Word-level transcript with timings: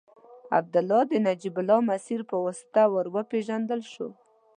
عبدالله 0.57 1.01
د 1.11 1.13
نجیب 1.27 1.55
الله 1.61 1.79
مسیر 1.91 2.19
په 2.29 2.35
واسطه 2.45 2.81
ور 2.93 3.07
وپېژندل 3.15 3.81
شو. 3.93 4.09